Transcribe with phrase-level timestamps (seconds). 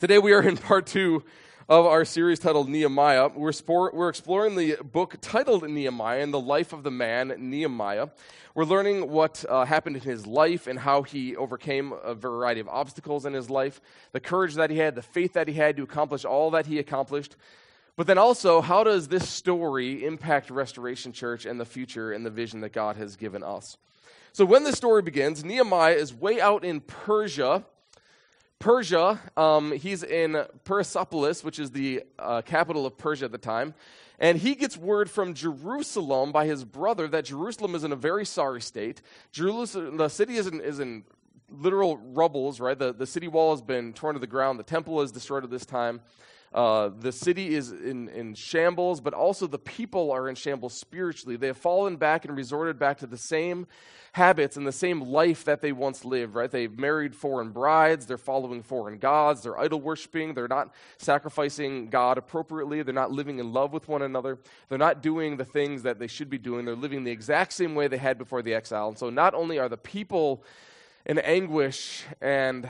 [0.00, 1.24] Today we are in part two
[1.68, 3.30] of our series titled Nehemiah.
[3.34, 8.06] We're, sport, we're exploring the book titled Nehemiah and the life of the man Nehemiah.
[8.54, 12.68] We're learning what uh, happened in his life and how he overcame a variety of
[12.68, 13.80] obstacles in his life,
[14.12, 16.78] the courage that he had, the faith that he had to accomplish all that he
[16.78, 17.34] accomplished.
[17.96, 22.30] But then also, how does this story impact Restoration Church and the future and the
[22.30, 23.76] vision that God has given us?
[24.32, 27.64] So, when the story begins, Nehemiah is way out in Persia
[28.58, 33.74] Persia, um, he's in Persepolis, which is the uh, capital of Persia at the time.
[34.18, 38.26] And he gets word from Jerusalem by his brother that Jerusalem is in a very
[38.26, 39.00] sorry state.
[39.30, 41.04] Jerusalem, the city is in, is in
[41.50, 42.76] literal rubbles, right?
[42.76, 44.58] The, the city wall has been torn to the ground.
[44.58, 46.00] The temple is destroyed at this time.
[46.52, 51.36] Uh, the city is in, in shambles, but also the people are in shambles spiritually.
[51.36, 53.66] They have fallen back and resorted back to the same
[54.12, 56.50] habits and the same life that they once lived, right?
[56.50, 62.18] They've married foreign brides, they're following foreign gods, they're idol worshiping, they're not sacrificing God
[62.18, 65.98] appropriately, they're not living in love with one another, they're not doing the things that
[65.98, 68.88] they should be doing, they're living the exact same way they had before the exile.
[68.88, 70.42] And so not only are the people
[71.04, 72.68] in anguish and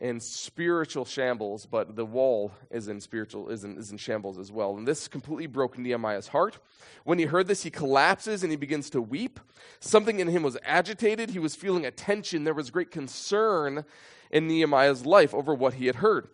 [0.00, 4.52] in spiritual shambles, but the wall is in spiritual is in, is in shambles as
[4.52, 4.76] well.
[4.76, 6.58] And this completely broke Nehemiah's heart.
[7.04, 9.40] When he heard this, he collapses and he begins to weep.
[9.80, 11.30] Something in him was agitated.
[11.30, 12.44] He was feeling a tension.
[12.44, 13.84] There was great concern
[14.30, 16.28] in Nehemiah's life over what he had heard.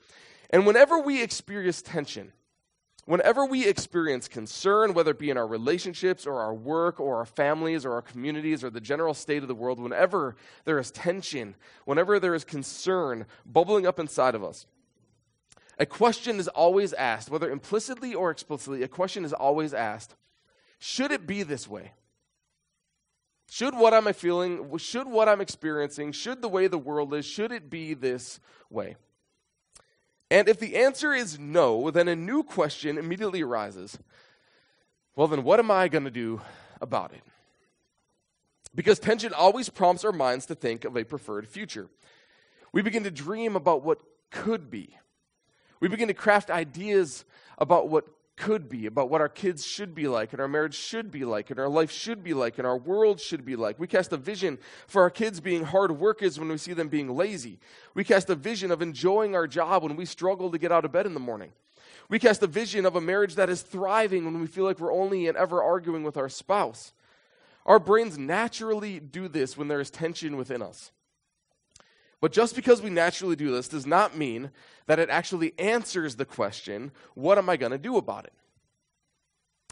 [0.51, 2.33] And whenever we experience tension,
[3.07, 7.27] Whenever we experience concern, whether it be in our relationships or our work or our
[7.27, 11.55] families or our communities or the general state of the world, whenever there is tension,
[11.85, 14.67] whenever there is concern bubbling up inside of us,
[15.79, 20.15] a question is always asked, whether implicitly or explicitly, a question is always asked
[20.79, 21.93] Should it be this way?
[23.51, 27.53] Should what I'm feeling, should what I'm experiencing, should the way the world is, should
[27.53, 28.97] it be this way?
[30.35, 33.97] And if the answer is no, then a new question immediately arises.
[35.15, 36.41] Well, then what am I going to do
[36.81, 37.23] about it?
[38.75, 41.87] Because tension always prompts our minds to think of a preferred future.
[42.73, 44.01] We begin to dream about what
[44.33, 44.99] could be.
[45.79, 47.25] We begin to craft ideas
[47.57, 48.05] about what
[48.37, 51.51] could be, about what our kids should be like, and our marriage should be like,
[51.51, 53.79] and our life should be like, and our world should be like.
[53.79, 57.15] We cast a vision for our kids being hard workers when we see them being
[57.15, 57.59] lazy.
[57.95, 60.93] We cast a vision of enjoying our job when we struggle to get out of
[60.93, 61.53] bed in the morning.
[62.09, 64.93] We cast a vision of a marriage that is thriving when we feel like we're
[64.93, 66.93] only and ever arguing with our spouse.
[67.65, 70.91] Our brains naturally do this when there is tension within us.
[72.25, 74.51] But just because we naturally do this does not mean
[74.87, 78.33] that it actually answers the question, what am I going to do about it?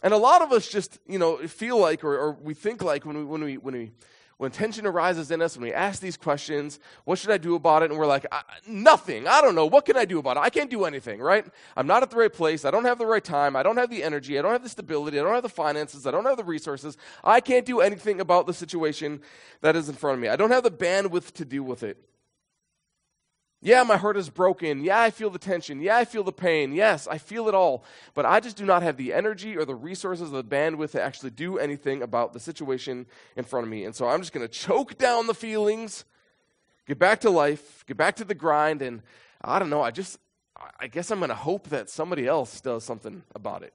[0.03, 3.07] And a lot of us just, you know, feel like or, or we think like
[3.07, 3.93] when we, when, we, when, we,
[4.37, 7.85] when tension arises in us, when we ask these questions, what should I do about
[7.85, 7.91] it?
[7.91, 8.27] And we're like,
[8.67, 9.27] nothing.
[9.27, 9.65] I don't know.
[9.65, 10.41] What can I do about it?
[10.41, 11.47] I can't do anything, right?
[11.75, 12.67] I'm not at the right place.
[12.67, 13.57] I don't have the right time.
[13.57, 14.39] I don't have the energy.
[14.39, 15.19] I don't have the stability.
[15.19, 16.07] I don't have the finances.
[16.07, 16.99] I don't have the resources.
[17.25, 19.23] I can't do anything about the situation
[19.63, 20.29] that is in front of me.
[20.29, 21.97] I don't have the bandwidth to deal with it.
[23.65, 24.83] Yeah, my heart is broken.
[24.83, 25.81] Yeah, I feel the tension.
[25.81, 26.73] Yeah, I feel the pain.
[26.73, 27.85] Yes, I feel it all.
[28.13, 31.03] But I just do not have the energy or the resources or the bandwidth to
[31.03, 33.07] actually do anything about the situation
[33.37, 33.85] in front of me.
[33.85, 36.05] And so I'm just going to choke down the feelings,
[36.89, 38.83] get back to life, get back to the grind.
[38.83, 39.01] And
[39.41, 40.19] I don't know, I just,
[40.81, 43.75] I guess I'm going to hope that somebody else does something about it.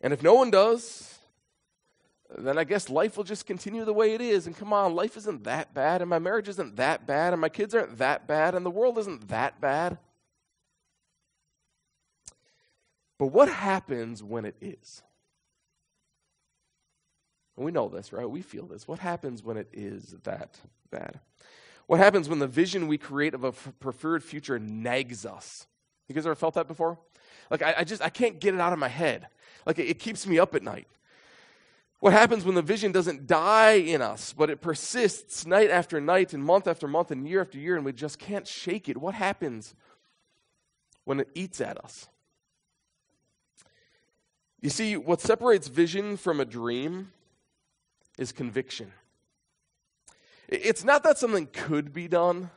[0.00, 1.15] And if no one does,
[2.36, 4.46] then I guess life will just continue the way it is.
[4.46, 7.48] And come on, life isn't that bad, and my marriage isn't that bad, and my
[7.48, 9.98] kids aren't that bad, and the world isn't that bad.
[13.18, 15.02] But what happens when it is?
[17.56, 18.28] And we know this, right?
[18.28, 18.86] We feel this.
[18.86, 20.60] What happens when it is that
[20.90, 21.20] bad?
[21.86, 25.66] What happens when the vision we create of a f- preferred future nags us?
[26.08, 26.98] You guys ever felt that before?
[27.50, 29.28] Like, I, I just, I can't get it out of my head.
[29.64, 30.88] Like, it, it keeps me up at night.
[32.00, 36.34] What happens when the vision doesn't die in us, but it persists night after night
[36.34, 38.98] and month after month and year after year, and we just can't shake it?
[38.98, 39.74] What happens
[41.04, 42.08] when it eats at us?
[44.60, 47.12] You see, what separates vision from a dream
[48.18, 48.92] is conviction.
[50.48, 52.50] It's not that something could be done,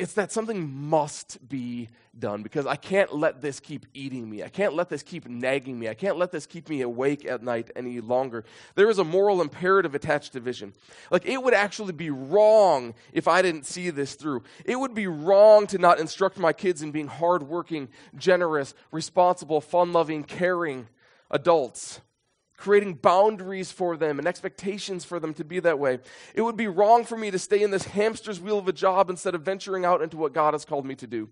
[0.00, 4.42] it's that something must be done because I can't let this keep eating me.
[4.42, 5.90] I can't let this keep nagging me.
[5.90, 8.44] I can't let this keep me awake at night any longer.
[8.76, 10.72] There is a moral imperative attached to vision.
[11.10, 14.42] Like, it would actually be wrong if I didn't see this through.
[14.64, 19.92] It would be wrong to not instruct my kids in being hardworking, generous, responsible, fun
[19.92, 20.88] loving, caring
[21.30, 22.00] adults
[22.60, 25.98] creating boundaries for them and expectations for them to be that way.
[26.34, 29.08] It would be wrong for me to stay in this hamster's wheel of a job
[29.08, 31.30] instead of venturing out into what God has called me to do.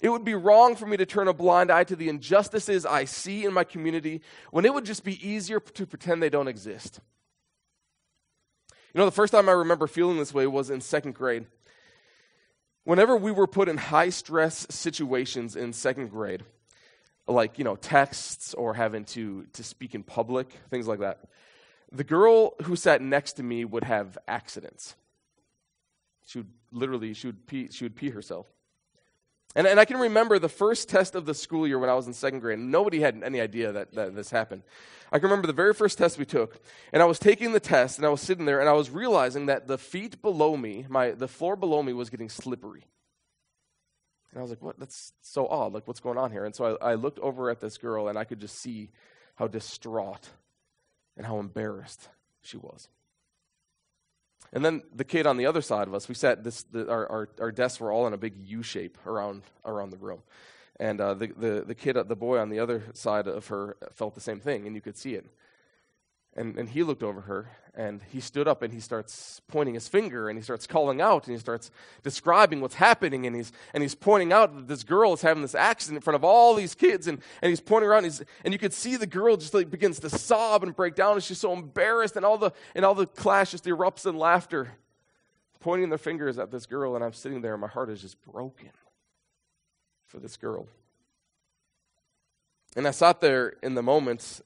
[0.00, 3.04] It would be wrong for me to turn a blind eye to the injustices I
[3.04, 7.00] see in my community when it would just be easier to pretend they don't exist.
[8.94, 11.44] You know, the first time I remember feeling this way was in second grade.
[12.84, 16.44] Whenever we were put in high stress situations in second grade,
[17.26, 21.20] like, you know, texts or having to, to speak in public, things like that,
[21.90, 24.96] the girl who sat next to me would have accidents.
[26.26, 28.46] She would literally, she would pee, she would pee herself.
[29.54, 32.06] And, and I can remember the first test of the school year when I was
[32.06, 32.58] in second grade.
[32.58, 34.62] Nobody had any idea that, that this happened.
[35.10, 36.58] I can remember the very first test we took,
[36.90, 39.46] and I was taking the test, and I was sitting there, and I was realizing
[39.46, 42.86] that the feet below me, my, the floor below me was getting slippery.
[44.32, 44.78] And I was like, what?
[44.78, 45.74] That's so odd.
[45.74, 46.44] Like, what's going on here?
[46.44, 48.90] And so I, I looked over at this girl, and I could just see
[49.34, 50.28] how distraught
[51.16, 52.08] and how embarrassed
[52.40, 52.88] she was.
[54.52, 57.10] And then the kid on the other side of us, we sat, this, the, our,
[57.10, 60.22] our, our, desks were all in a big U shape around, around the room.
[60.78, 64.14] And uh, the, the, the kid, the boy on the other side of her felt
[64.14, 65.26] the same thing, and you could see it.
[66.34, 69.88] And, and he looked over her and he stood up and he starts pointing his
[69.88, 71.70] finger and he starts calling out and he starts
[72.02, 75.54] describing what's happening and he's, and he's pointing out that this girl is having this
[75.54, 78.58] accident in front of all these kids and, and he's pointing around and, and you
[78.58, 81.52] could see the girl just like begins to sob and break down and she's so
[81.52, 84.72] embarrassed and all the, and all the class just erupts in laughter,
[85.60, 88.20] pointing their fingers at this girl and I'm sitting there and my heart is just
[88.22, 88.70] broken
[90.06, 90.66] for this girl.
[92.76, 94.40] And I sat there in the moment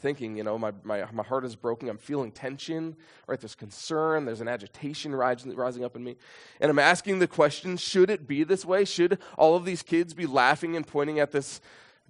[0.00, 1.88] thinking, you know, my, my, my heart is broken.
[1.88, 3.38] I'm feeling tension, right?
[3.38, 6.16] There's concern, there's an agitation rising, rising up in me.
[6.60, 8.84] And I'm asking the question should it be this way?
[8.84, 11.60] Should all of these kids be laughing and pointing at this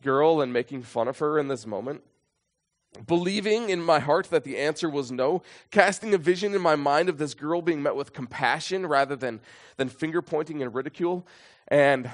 [0.02, 2.02] girl and making fun of her in this moment?
[3.06, 7.08] Believing in my heart that the answer was no, casting a vision in my mind
[7.08, 9.40] of this girl being met with compassion rather than,
[9.76, 11.26] than finger pointing and ridicule.
[11.68, 12.10] And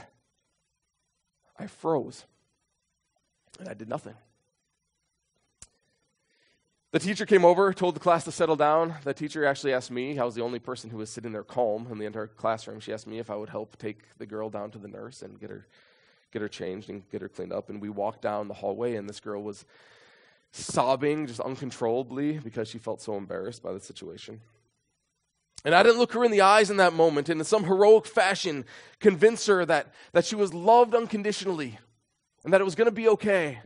[1.59, 2.25] I froze.
[3.59, 4.15] And I did nothing.
[6.93, 8.95] The teacher came over, told the class to settle down.
[9.03, 11.89] The teacher actually asked me, I was the only person who was sitting there calm
[11.91, 12.81] in the entire classroom.
[12.81, 15.39] She asked me if I would help take the girl down to the nurse and
[15.39, 15.67] get her,
[16.33, 17.71] get her changed and get her cleaned up.
[17.71, 19.65] And we walked down the hallway, and this girl was
[20.53, 24.41] sobbing just uncontrollably because she felt so embarrassed by the situation.
[25.65, 28.07] And I didn't look her in the eyes in that moment and in some heroic
[28.07, 28.65] fashion
[29.01, 31.79] convince her that, that she was loved unconditionally
[32.45, 33.59] and that it was going to be okay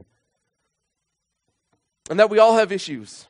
[2.09, 3.27] and that we all have issues.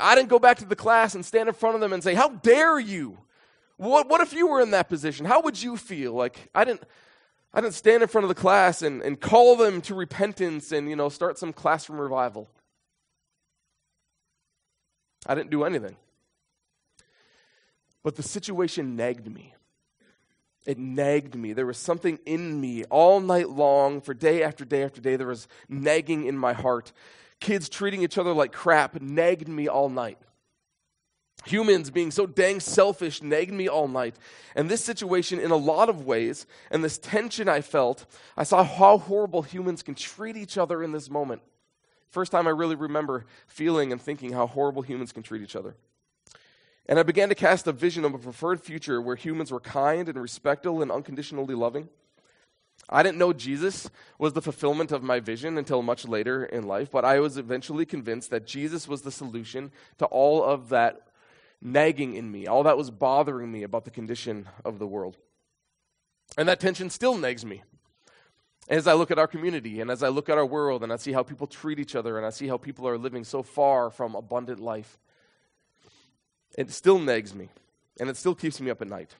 [0.00, 2.14] I didn't go back to the class and stand in front of them and say,
[2.14, 3.18] How dare you?
[3.76, 5.26] What, what if you were in that position?
[5.26, 6.12] How would you feel?
[6.12, 6.82] Like, I didn't.
[7.54, 10.88] I didn't stand in front of the class and, and call them to repentance and,
[10.88, 12.48] you know, start some classroom revival.
[15.26, 15.96] I didn't do anything.
[18.02, 19.54] But the situation nagged me.
[20.64, 21.52] It nagged me.
[21.52, 25.16] There was something in me all night long, for day after day after day.
[25.16, 26.92] There was nagging in my heart
[27.42, 30.18] kids treating each other like crap nagged me all night.
[31.44, 34.14] Humans being so dang selfish nagged me all night.
[34.54, 38.06] And this situation, in a lot of ways, and this tension I felt,
[38.36, 41.42] I saw how horrible humans can treat each other in this moment.
[42.08, 45.74] First time I really remember feeling and thinking how horrible humans can treat each other.
[46.86, 50.08] And I began to cast a vision of a preferred future where humans were kind
[50.08, 51.88] and respectful and unconditionally loving.
[52.88, 56.90] I didn't know Jesus was the fulfillment of my vision until much later in life,
[56.90, 61.08] but I was eventually convinced that Jesus was the solution to all of that
[61.60, 65.16] nagging in me, all that was bothering me about the condition of the world.
[66.36, 67.62] And that tension still nags me.
[68.68, 70.96] As I look at our community and as I look at our world and I
[70.96, 73.90] see how people treat each other and I see how people are living so far
[73.90, 74.98] from abundant life,
[76.56, 77.48] it still nags me
[78.00, 79.14] and it still keeps me up at night.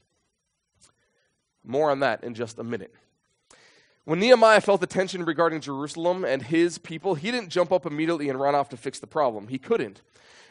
[1.65, 2.95] More on that in just a minute.
[4.05, 8.29] When Nehemiah felt the tension regarding Jerusalem and his people, he didn't jump up immediately
[8.29, 9.47] and run off to fix the problem.
[9.47, 10.03] He couldn't.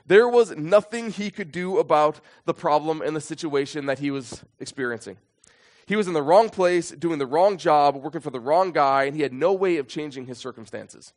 [0.05, 4.43] There was nothing he could do about the problem and the situation that he was
[4.59, 5.17] experiencing.
[5.85, 9.03] He was in the wrong place, doing the wrong job, working for the wrong guy,
[9.03, 11.11] and he had no way of changing his circumstances.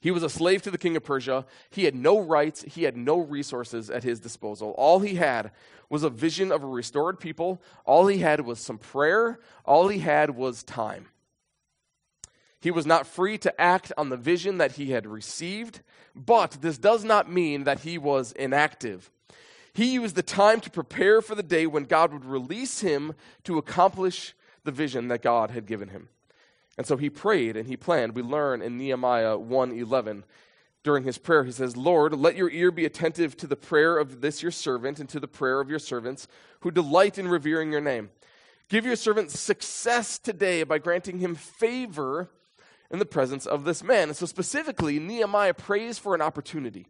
[0.00, 1.44] He was a slave to the king of Persia.
[1.68, 4.70] He had no rights, he had no resources at his disposal.
[4.78, 5.50] All he had
[5.90, 7.60] was a vision of a restored people.
[7.84, 9.40] All he had was some prayer.
[9.64, 11.06] All he had was time.
[12.60, 15.80] He was not free to act on the vision that he had received,
[16.14, 19.10] but this does not mean that he was inactive.
[19.72, 23.14] He used the time to prepare for the day when God would release him
[23.44, 26.08] to accomplish the vision that God had given him.
[26.78, 28.14] And so he prayed and he planned.
[28.14, 30.24] We learn in Nehemiah 1:11
[30.82, 31.44] during his prayer.
[31.44, 34.98] He says, Lord, let your ear be attentive to the prayer of this your servant
[34.98, 36.26] and to the prayer of your servants
[36.60, 38.10] who delight in revering your name.
[38.68, 42.30] Give your servant success today by granting him favor
[42.90, 44.08] in the presence of this man.
[44.08, 46.86] And so, specifically, Nehemiah prays for an opportunity.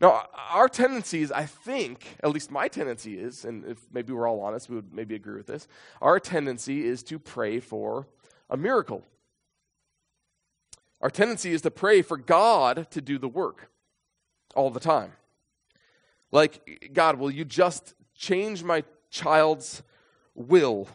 [0.00, 4.28] Now, our tendency is, I think, at least my tendency is, and if maybe we're
[4.28, 5.68] all honest, we would maybe agree with this,
[6.00, 8.08] our tendency is to pray for
[8.50, 9.04] a miracle.
[11.00, 13.70] Our tendency is to pray for God to do the work
[14.54, 15.12] all the time.
[16.30, 19.82] Like, God, will you just change my child's
[20.34, 20.88] will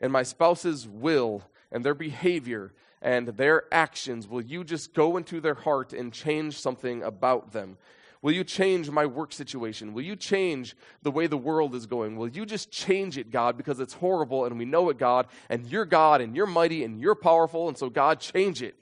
[0.00, 4.28] and my spouse's will and their behavior and their actions?
[4.28, 7.78] Will you just go into their heart and change something about them?
[8.22, 9.92] Will you change my work situation?
[9.92, 12.16] Will you change the way the world is going?
[12.16, 15.66] Will you just change it, God, because it's horrible and we know it, God, and
[15.66, 18.76] you're God and you're mighty and you're powerful, and so, God, change it.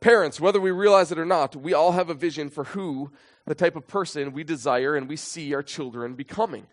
[0.00, 3.10] Parents, whether we realize it or not, we all have a vision for who,
[3.46, 6.66] the type of person we desire and we see our children becoming.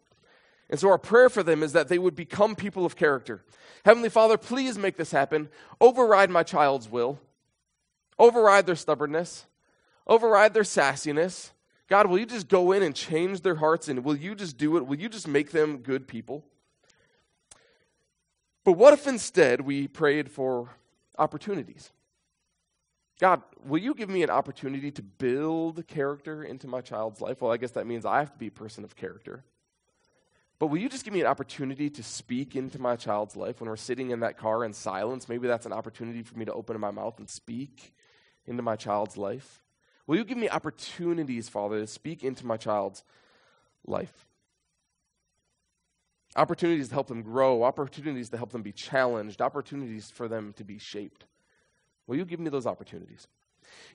[0.69, 3.43] And so our prayer for them is that they would become people of character.
[3.83, 5.49] Heavenly Father, please make this happen.
[5.79, 7.19] Override my child's will,
[8.19, 9.45] override their stubbornness,
[10.07, 11.51] override their sassiness.
[11.87, 14.77] God, will you just go in and change their hearts and will you just do
[14.77, 14.85] it?
[14.85, 16.45] Will you just make them good people?
[18.63, 20.69] But what if instead we prayed for
[21.17, 21.91] opportunities?
[23.19, 27.41] God, will you give me an opportunity to build character into my child's life?
[27.41, 29.43] Well, I guess that means I have to be a person of character.
[30.57, 33.69] But will you just give me an opportunity to speak into my child's life when
[33.69, 35.27] we're sitting in that car in silence?
[35.27, 37.93] Maybe that's an opportunity for me to open my mouth and speak
[38.45, 39.63] into my child's life.
[40.11, 43.05] Will you give me opportunities, Father, to speak into my child's
[43.87, 44.25] life?
[46.35, 50.65] Opportunities to help them grow, opportunities to help them be challenged, opportunities for them to
[50.65, 51.23] be shaped.
[52.07, 53.29] Will you give me those opportunities?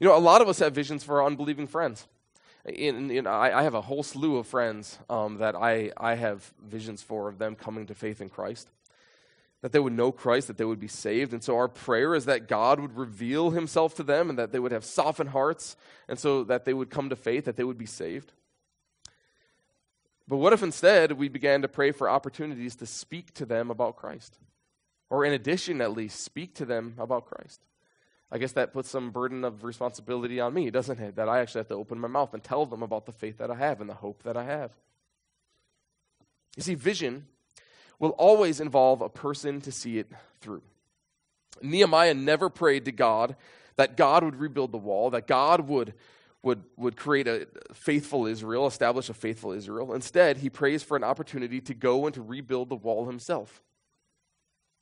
[0.00, 2.08] You know, a lot of us have visions for our unbelieving friends.
[2.64, 6.50] In, in, I, I, have a whole slew of friends um, that I, I have
[6.66, 8.70] visions for of them coming to faith in Christ
[9.62, 11.32] that they would know Christ, that they would be saved.
[11.32, 14.58] And so our prayer is that God would reveal himself to them and that they
[14.58, 15.76] would have softened hearts,
[16.08, 18.32] and so that they would come to faith, that they would be saved.
[20.28, 23.96] But what if instead we began to pray for opportunities to speak to them about
[23.96, 24.38] Christ?
[25.08, 27.60] Or in addition, at least, speak to them about Christ.
[28.30, 31.14] I guess that puts some burden of responsibility on me, doesn't it?
[31.14, 33.52] That I actually have to open my mouth and tell them about the faith that
[33.52, 34.72] I have and the hope that I have.
[36.56, 37.26] You see, vision
[37.98, 40.10] will always involve a person to see it
[40.40, 40.62] through.
[41.62, 43.36] Nehemiah never prayed to God
[43.76, 45.94] that God would rebuild the wall, that God would,
[46.42, 49.94] would, would create a faithful Israel, establish a faithful Israel.
[49.94, 53.62] Instead, he prays for an opportunity to go and to rebuild the wall himself.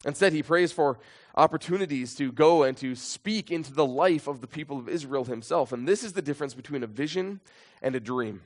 [0.05, 0.99] Instead, he prays for
[1.35, 5.73] opportunities to go and to speak into the life of the people of Israel himself.
[5.73, 7.41] And this is the difference between a vision
[7.83, 8.43] and a dream.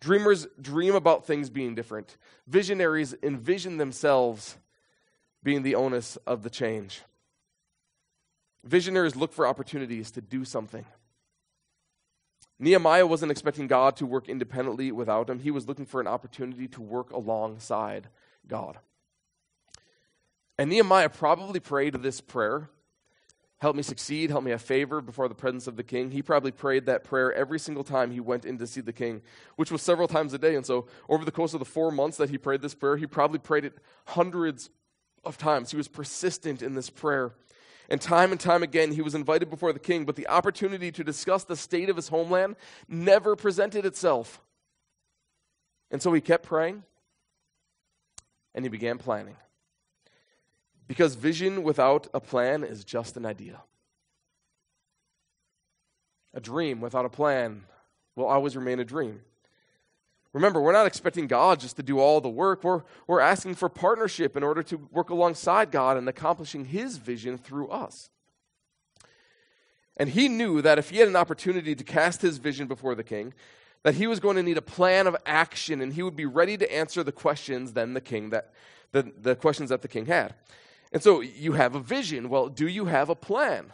[0.00, 2.16] Dreamers dream about things being different.
[2.46, 4.56] Visionaries envision themselves
[5.42, 7.02] being the onus of the change.
[8.64, 10.84] Visionaries look for opportunities to do something.
[12.58, 15.40] Nehemiah wasn't expecting God to work independently without him.
[15.40, 18.08] He was looking for an opportunity to work alongside
[18.46, 18.78] God.
[20.58, 22.70] And Nehemiah probably prayed this prayer
[23.58, 26.10] help me succeed, help me have favor before the presence of the king.
[26.10, 29.22] He probably prayed that prayer every single time he went in to see the king,
[29.56, 30.56] which was several times a day.
[30.56, 33.06] And so, over the course of the four months that he prayed this prayer, he
[33.06, 33.74] probably prayed it
[34.06, 34.70] hundreds
[35.24, 35.70] of times.
[35.70, 37.32] He was persistent in this prayer.
[37.88, 41.04] And time and time again, he was invited before the king, but the opportunity to
[41.04, 42.56] discuss the state of his homeland
[42.88, 44.40] never presented itself.
[45.90, 46.82] And so he kept praying
[48.54, 49.36] and he began planning.
[50.88, 53.60] Because vision without a plan is just an idea.
[56.34, 57.64] A dream without a plan
[58.14, 59.20] will always remain a dream.
[60.32, 62.62] Remember, we're not expecting God just to do all the work.
[62.62, 67.38] We're, we're asking for partnership in order to work alongside God and accomplishing His vision
[67.38, 68.10] through us.
[69.96, 73.04] And he knew that if he had an opportunity to cast his vision before the
[73.04, 73.32] king,
[73.82, 76.56] that he was going to need a plan of action and he would be ready
[76.56, 78.52] to answer the questions then the king that
[78.92, 80.34] the, the questions that the king had.
[80.92, 82.28] And so you have a vision.
[82.28, 83.72] Well, do you have a plan?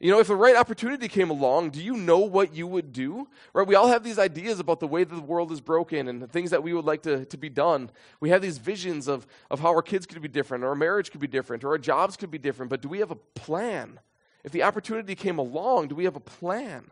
[0.00, 3.28] You know, if the right opportunity came along, do you know what you would do?
[3.54, 3.66] Right?
[3.66, 6.26] We all have these ideas about the way that the world is broken and the
[6.26, 7.90] things that we would like to, to be done.
[8.20, 11.10] We have these visions of, of how our kids could be different, or our marriage
[11.10, 12.68] could be different, or our jobs could be different.
[12.68, 14.00] But do we have a plan?
[14.42, 16.90] If the opportunity came along, do we have a plan?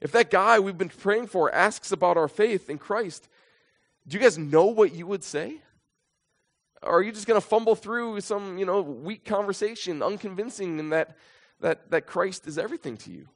[0.00, 3.28] If that guy we've been praying for asks about our faith in Christ,
[4.06, 5.56] do you guys know what you would say?
[6.82, 10.92] Or are you just going to fumble through some, you know, weak conversation, unconvincing, and
[10.92, 11.16] that
[11.62, 13.28] that, that Christ is everything to you?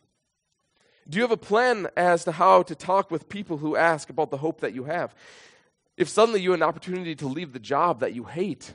[1.09, 4.31] Do you have a plan as to how to talk with people who ask about
[4.31, 5.15] the hope that you have?
[5.97, 8.75] If suddenly you have an opportunity to leave the job that you hate,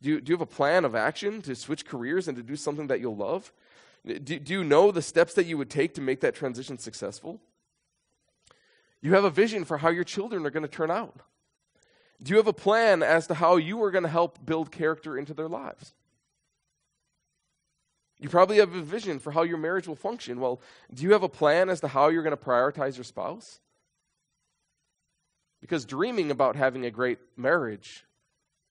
[0.00, 2.56] do you, do you have a plan of action to switch careers and to do
[2.56, 3.52] something that you'll love?
[4.04, 7.40] Do, do you know the steps that you would take to make that transition successful?
[9.02, 11.20] You have a vision for how your children are going to turn out.
[12.22, 15.16] Do you have a plan as to how you are going to help build character
[15.16, 15.94] into their lives?
[18.18, 20.40] You probably have a vision for how your marriage will function.
[20.40, 20.60] Well,
[20.92, 23.60] do you have a plan as to how you're going to prioritize your spouse?
[25.60, 28.04] Because dreaming about having a great marriage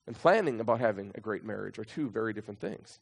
[0.06, 2.98] and planning about having a great marriage are two very different things.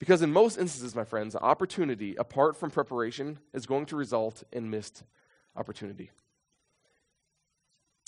[0.00, 4.70] Because in most instances, my friends, opportunity apart from preparation is going to result in
[4.70, 5.04] missed
[5.56, 6.10] opportunity.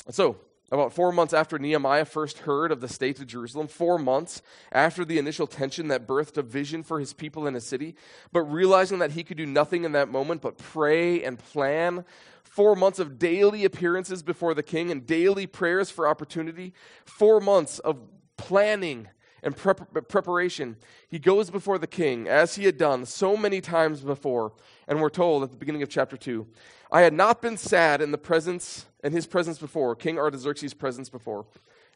[0.07, 0.37] And so,
[0.71, 4.43] about four months after Nehemiah first heard of the state of Jerusalem, four months
[4.73, 7.95] after the initial tension that birthed a vision for his people in his city,
[8.33, 12.05] but realizing that he could do nothing in that moment but pray and plan,
[12.43, 16.73] four months of daily appearances before the king and daily prayers for opportunity,
[17.05, 17.99] four months of
[18.37, 19.09] planning
[19.47, 20.77] and prep- preparation,
[21.09, 24.53] he goes before the king, as he had done so many times before.
[24.89, 26.45] And we're told at the beginning of chapter 2
[26.91, 31.09] I had not been sad in the presence, in his presence before, King Artaxerxes' presence
[31.09, 31.47] before.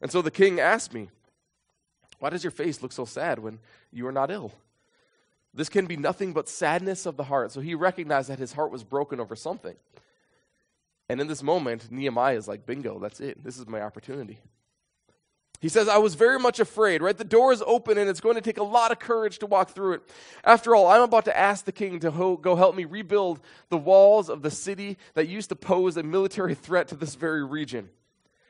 [0.00, 1.11] And so the king asked me,
[2.21, 3.59] Why does your face look so sad when
[3.92, 4.52] you are not ill?
[5.52, 7.50] This can be nothing but sadness of the heart.
[7.50, 9.75] So he recognized that his heart was broken over something.
[11.09, 13.42] And in this moment, Nehemiah is like, Bingo, that's it.
[13.42, 14.38] This is my opportunity.
[15.61, 17.17] He says, I was very much afraid, right?
[17.17, 19.71] The door is open and it's going to take a lot of courage to walk
[19.71, 20.02] through it.
[20.43, 23.76] After all, I'm about to ask the king to ho- go help me rebuild the
[23.76, 27.90] walls of the city that used to pose a military threat to this very region.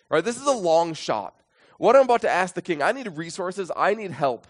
[0.08, 0.24] Right?
[0.24, 1.34] This is a long shot.
[1.78, 4.46] What I'm about to ask the king, I need resources, I need help.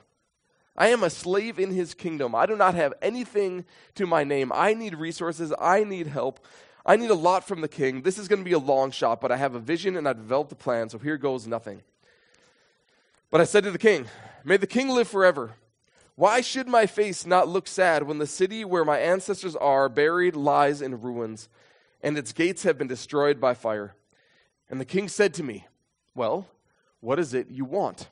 [0.77, 2.35] I am a slave in his kingdom.
[2.35, 3.65] I do not have anything
[3.95, 4.53] to my name.
[4.55, 6.45] I need resources, I need help.
[6.85, 8.03] I need a lot from the king.
[8.03, 10.13] This is going to be a long shot, but I have a vision and I
[10.13, 11.83] developed a plan, so here goes nothing.
[13.31, 14.07] But I said to the king,
[14.45, 15.53] May the king live forever.
[16.17, 20.37] Why should my face not look sad when the city where my ancestors are buried
[20.37, 21.49] lies in ruins,
[22.03, 23.95] and its gates have been destroyed by fire?
[24.69, 25.67] And the king said to me,
[26.15, 26.47] Well,
[27.01, 28.09] what is it you want?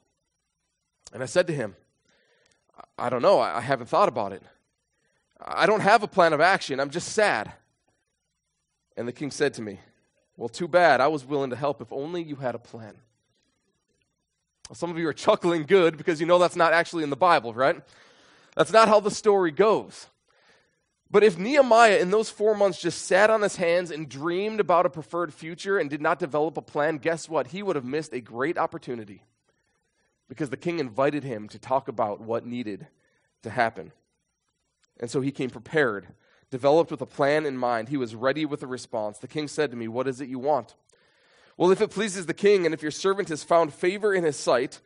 [1.13, 1.77] And I said to him,
[2.97, 3.41] I don't know.
[3.41, 4.43] I haven't thought about it.
[5.41, 6.81] I don't have a plan of action.
[6.81, 7.53] I'm just sad.
[8.97, 9.81] And the king said to me,
[10.37, 11.01] Well, too bad.
[11.01, 12.97] I was willing to help if only you had a plan.
[14.73, 17.55] Some of you are chuckling good because you know that's not actually in the Bible,
[17.55, 17.81] right?
[18.57, 20.09] That's not how the story goes.
[21.11, 24.85] But if Nehemiah in those four months just sat on his hands and dreamed about
[24.85, 27.49] a preferred future and did not develop a plan, guess what?
[27.49, 29.23] He would have missed a great opportunity
[30.29, 32.89] because the king invited him to talk about what needed
[33.43, 33.93] to happen.
[35.01, 36.09] And so he came prepared,
[36.51, 37.89] developed with a plan in mind.
[37.89, 39.19] He was ready with a response.
[39.19, 40.75] The king said to me, What is it you want?
[41.59, 44.37] Well, if it pleases the king, and if your servant has found favor in his
[44.37, 44.81] sight,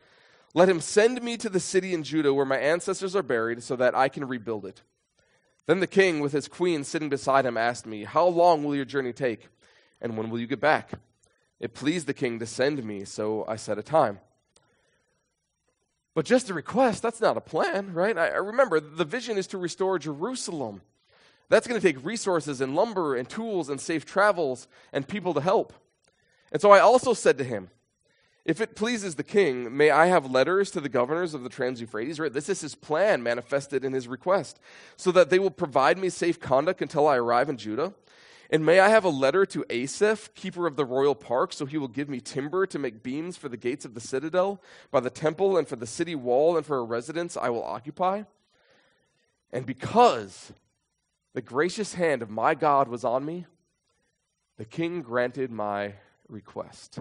[0.55, 3.75] let him send me to the city in Judah where my ancestors are buried, so
[3.75, 4.81] that I can rebuild it.
[5.67, 8.85] Then the king, with his queen sitting beside him, asked me, How long will your
[8.85, 9.49] journey take?
[10.01, 10.93] And when will you get back?
[11.59, 14.19] It pleased the king to send me, so I set a time.
[16.15, 18.17] But just a request, that's not a plan, right?
[18.17, 20.81] I, I remember the vision is to restore Jerusalem.
[21.49, 25.41] That's going to take resources and lumber and tools and safe travels and people to
[25.41, 25.71] help.
[26.53, 27.71] And so I also said to him,
[28.45, 31.81] If it pleases the king, may I have letters to the governors of the Trans
[31.81, 32.19] Euphrates?
[32.19, 32.31] Right?
[32.31, 34.59] This is his plan manifested in his request,
[34.95, 37.93] so that they will provide me safe conduct until I arrive in Judah.
[38.51, 41.79] And may I have a letter to Asaph, keeper of the royal park, so he
[41.79, 44.61] will give me timber to make beams for the gates of the citadel,
[44.91, 48.23] by the temple, and for the city wall, and for a residence I will occupy?
[49.51, 50.53] And because
[51.33, 53.47] the gracious hand of my God was on me,
[54.57, 55.95] the king granted my
[56.33, 56.99] request.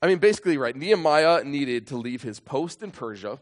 [0.00, 3.38] I mean, basically, right, Nehemiah needed to leave his post in Persia.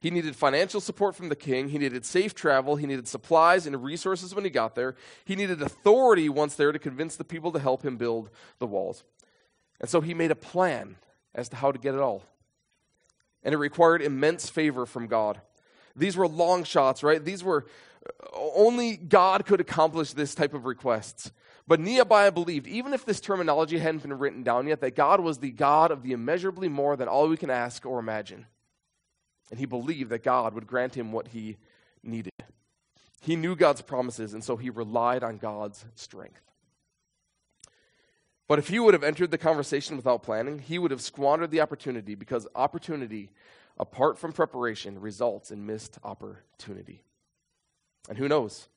[0.00, 1.68] He needed financial support from the king.
[1.68, 2.76] He needed safe travel.
[2.76, 4.94] He needed supplies and resources when he got there.
[5.24, 9.04] He needed authority once there to convince the people to help him build the walls.
[9.80, 10.96] And so he made a plan
[11.34, 12.22] as to how to get it all.
[13.42, 15.40] And it required immense favor from God.
[15.96, 17.24] These were long shots, right?
[17.24, 17.66] These were
[18.06, 21.32] uh, only God could accomplish this type of requests.
[21.68, 25.38] But Nehemiah believed, even if this terminology hadn't been written down yet, that God was
[25.38, 28.46] the God of the immeasurably more than all we can ask or imagine.
[29.50, 31.58] And he believed that God would grant him what he
[32.02, 32.32] needed.
[33.20, 36.40] He knew God's promises, and so he relied on God's strength.
[38.48, 41.60] But if he would have entered the conversation without planning, he would have squandered the
[41.60, 43.30] opportunity because opportunity
[43.78, 47.02] apart from preparation, results in missed opportunity.
[48.08, 48.68] And who knows?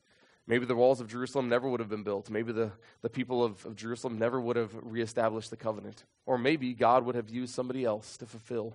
[0.46, 2.28] Maybe the walls of Jerusalem never would have been built.
[2.28, 6.04] Maybe the, the people of, of Jerusalem never would have reestablished the covenant.
[6.26, 8.74] Or maybe God would have used somebody else to fulfill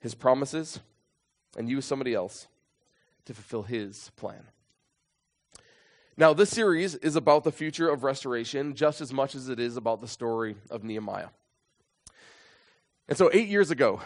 [0.00, 0.80] his promises
[1.56, 2.48] and use somebody else
[3.26, 4.42] to fulfill his plan.
[6.16, 9.76] Now, this series is about the future of restoration just as much as it is
[9.76, 11.28] about the story of Nehemiah.
[13.08, 14.00] And so, eight years ago,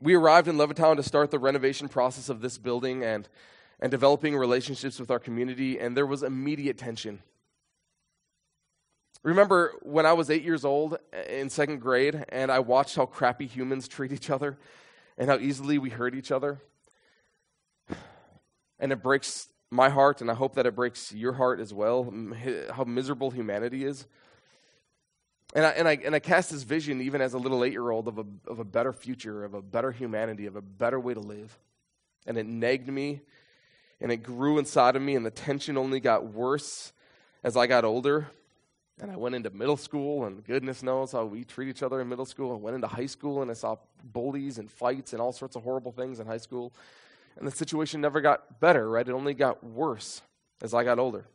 [0.00, 3.28] we arrived in Levittown to start the renovation process of this building and,
[3.80, 7.22] and developing relationships with our community, and there was immediate tension.
[9.22, 13.06] Remember when I was eight years old uh, in second grade and I watched how
[13.06, 14.56] crappy humans treat each other
[15.16, 16.60] and how easily we hurt each other?
[18.80, 22.14] And it breaks my heart, and I hope that it breaks your heart as well,
[22.70, 24.06] how miserable humanity is.
[25.52, 27.90] And I, and I, and I cast this vision, even as a little eight year
[27.90, 31.12] old, of a, of a better future, of a better humanity, of a better way
[31.12, 31.58] to live.
[32.24, 33.22] And it nagged me,
[34.00, 36.92] and it grew inside of me, and the tension only got worse
[37.42, 38.28] as I got older.
[39.00, 42.08] And I went into middle school, and goodness knows how we treat each other in
[42.08, 42.52] middle school.
[42.52, 45.62] I went into high school, and I saw bullies and fights and all sorts of
[45.62, 46.72] horrible things in high school.
[47.36, 49.08] And the situation never got better, right?
[49.08, 50.22] It only got worse
[50.60, 51.26] as I got older.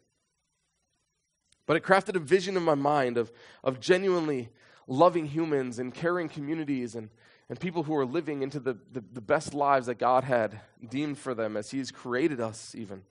[1.66, 3.32] But it crafted a vision in my mind of,
[3.64, 4.50] of genuinely
[4.86, 7.10] loving humans and caring communities and,
[7.50, 11.18] and people who are living into the, the, the best lives that God had deemed
[11.18, 13.04] for them as He's created us, even.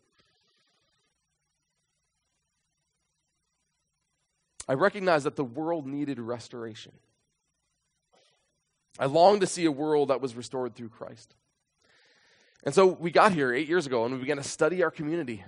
[4.69, 6.93] I recognized that the world needed restoration.
[8.99, 11.35] I longed to see a world that was restored through Christ.
[12.65, 15.45] And so we got here eight years ago and we began to study our community.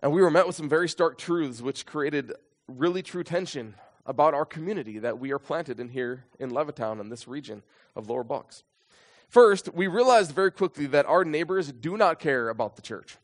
[0.00, 2.32] And we were met with some very stark truths which created
[2.66, 3.74] really true tension
[4.06, 7.62] about our community that we are planted in here in Levittown in this region
[7.94, 8.64] of Lower Bucks.
[9.28, 13.16] First, we realized very quickly that our neighbors do not care about the church.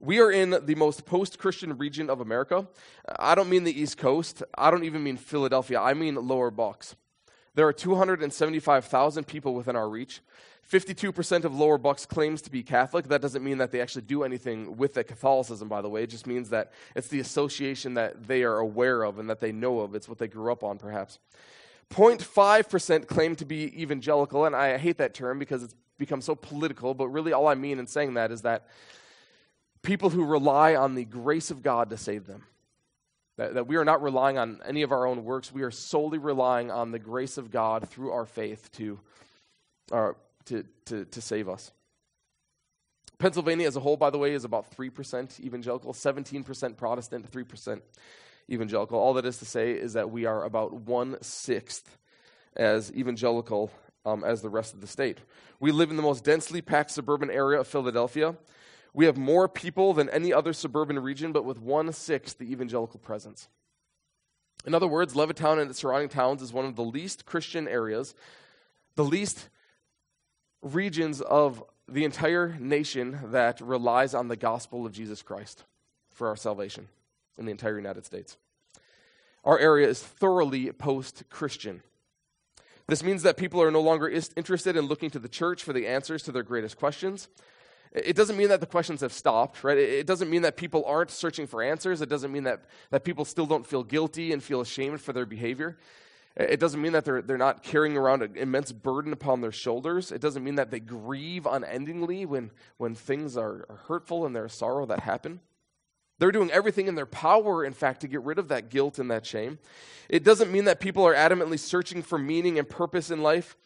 [0.00, 2.66] We are in the most post Christian region of America.
[3.18, 4.42] I don't mean the East Coast.
[4.56, 5.78] I don't even mean Philadelphia.
[5.78, 6.96] I mean Lower Bucks.
[7.54, 10.20] There are 275,000 people within our reach.
[10.70, 13.08] 52% of Lower Bucks claims to be Catholic.
[13.08, 16.04] That doesn't mean that they actually do anything with that Catholicism, by the way.
[16.04, 19.50] It just means that it's the association that they are aware of and that they
[19.50, 19.96] know of.
[19.96, 21.18] It's what they grew up on, perhaps.
[21.90, 26.94] 0.5% claim to be evangelical, and I hate that term because it's become so political,
[26.94, 28.66] but really all I mean in saying that is that
[29.82, 32.44] people who rely on the grace of God to save them.
[33.40, 35.50] That, that we are not relying on any of our own works.
[35.50, 39.00] We are solely relying on the grace of God through our faith to,
[39.90, 40.12] uh,
[40.44, 41.72] to, to, to save us.
[43.16, 47.80] Pennsylvania as a whole, by the way, is about 3% evangelical, 17% Protestant, 3%
[48.50, 48.98] evangelical.
[48.98, 51.96] All that is to say is that we are about one sixth
[52.56, 53.70] as evangelical
[54.04, 55.16] um, as the rest of the state.
[55.60, 58.36] We live in the most densely packed suburban area of Philadelphia.
[58.92, 62.98] We have more people than any other suburban region, but with one sixth the evangelical
[62.98, 63.48] presence.
[64.66, 68.14] In other words, Levittown and its surrounding towns is one of the least Christian areas,
[68.96, 69.48] the least
[70.62, 75.64] regions of the entire nation that relies on the gospel of Jesus Christ
[76.12, 76.88] for our salvation
[77.38, 78.36] in the entire United States.
[79.44, 81.82] Our area is thoroughly post Christian.
[82.86, 85.86] This means that people are no longer interested in looking to the church for the
[85.86, 87.28] answers to their greatest questions.
[87.92, 89.76] It doesn't mean that the questions have stopped, right?
[89.76, 92.00] It doesn't mean that people aren't searching for answers.
[92.00, 95.26] It doesn't mean that, that people still don't feel guilty and feel ashamed for their
[95.26, 95.76] behavior.
[96.36, 100.12] It doesn't mean that they're, they're not carrying around an immense burden upon their shoulders.
[100.12, 104.54] It doesn't mean that they grieve unendingly when, when things are, are hurtful and there's
[104.54, 105.40] sorrow that happen.
[106.18, 109.10] They're doing everything in their power, in fact, to get rid of that guilt and
[109.10, 109.58] that shame.
[110.08, 113.56] It doesn't mean that people are adamantly searching for meaning and purpose in life.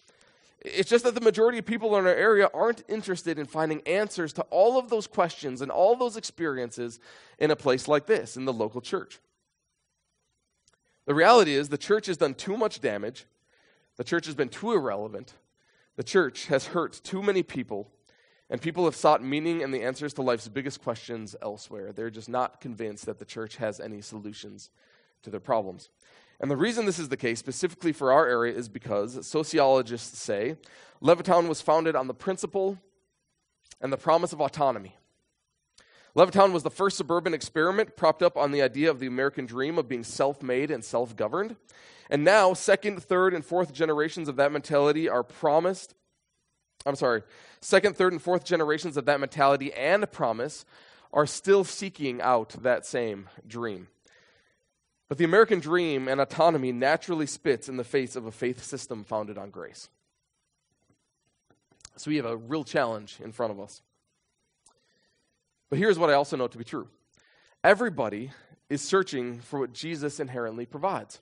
[0.64, 4.32] It's just that the majority of people in our area aren't interested in finding answers
[4.34, 6.98] to all of those questions and all those experiences
[7.38, 9.20] in a place like this, in the local church.
[11.06, 13.26] The reality is, the church has done too much damage,
[13.96, 15.34] the church has been too irrelevant,
[15.96, 17.90] the church has hurt too many people,
[18.48, 21.92] and people have sought meaning and the answers to life's biggest questions elsewhere.
[21.92, 24.70] They're just not convinced that the church has any solutions
[25.24, 25.90] to their problems.
[26.44, 30.58] And the reason this is the case, specifically for our area, is because sociologists say
[31.02, 32.78] Levittown was founded on the principle
[33.80, 34.94] and the promise of autonomy.
[36.14, 39.78] Levittown was the first suburban experiment propped up on the idea of the American dream
[39.78, 41.56] of being self made and self governed.
[42.10, 45.94] And now, second, third, and fourth generations of that mentality are promised.
[46.84, 47.22] I'm sorry,
[47.62, 50.66] second, third, and fourth generations of that mentality and promise
[51.10, 53.88] are still seeking out that same dream.
[55.08, 59.04] But the American dream and autonomy naturally spits in the face of a faith system
[59.04, 59.88] founded on grace.
[61.96, 63.82] So we have a real challenge in front of us.
[65.70, 66.88] But here's what I also know to be true
[67.62, 68.30] everybody
[68.68, 71.20] is searching for what Jesus inherently provides.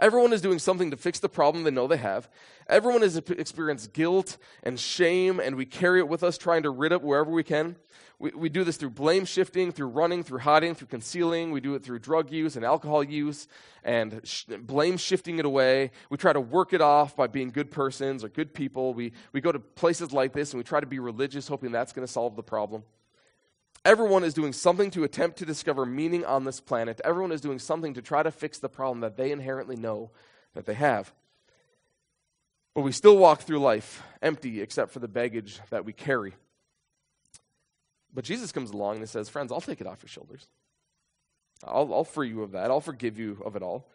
[0.00, 2.28] Everyone is doing something to fix the problem they know they have.
[2.68, 6.90] Everyone has experienced guilt and shame, and we carry it with us, trying to rid
[6.90, 7.76] it wherever we can.
[8.24, 11.50] We, we do this through blame shifting, through running, through hiding, through concealing.
[11.50, 13.46] We do it through drug use and alcohol use
[13.82, 15.90] and sh- blame shifting it away.
[16.08, 18.94] We try to work it off by being good persons or good people.
[18.94, 21.92] We, we go to places like this and we try to be religious, hoping that's
[21.92, 22.84] going to solve the problem.
[23.84, 27.02] Everyone is doing something to attempt to discover meaning on this planet.
[27.04, 30.12] Everyone is doing something to try to fix the problem that they inherently know
[30.54, 31.12] that they have.
[32.74, 36.32] But we still walk through life empty except for the baggage that we carry.
[38.14, 40.46] But Jesus comes along and says, Friends, I'll take it off your shoulders.
[41.64, 42.70] I'll, I'll free you of that.
[42.70, 43.90] I'll forgive you of it all.